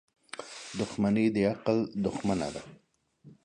•دښمني 0.79 1.25
د 1.35 1.37
عقل 1.51 1.77
دښمنه 2.05 2.47
ده. 2.53 2.61